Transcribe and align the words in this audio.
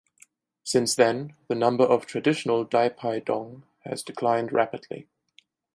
Since 0.63 0.95
then, 0.95 1.35
the 1.47 1.53
number 1.53 1.83
of 1.83 2.07
traditional 2.07 2.63
"dai 2.63 2.89
pai 2.89 3.19
dong" 3.19 3.67
has 3.81 4.01
declined 4.01 4.51
rapidly. 4.51 5.07